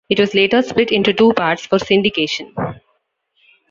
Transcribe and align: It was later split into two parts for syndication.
It 0.09 0.19
was 0.19 0.33
later 0.33 0.63
split 0.63 0.91
into 0.91 1.13
two 1.13 1.31
parts 1.33 1.67
for 1.67 1.77
syndication. 1.77 2.79